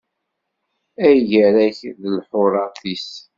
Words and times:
Ay 1.05 1.17
gar-ak 1.31 1.77
d 2.01 2.03
lḥuṛat-is! 2.17 3.09